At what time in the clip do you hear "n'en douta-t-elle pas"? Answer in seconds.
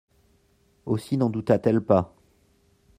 1.15-2.15